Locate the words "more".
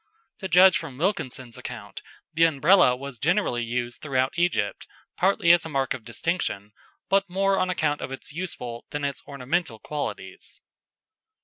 7.29-7.59